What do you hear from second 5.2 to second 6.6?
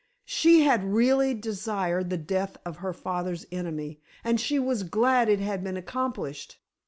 it had been accomplished!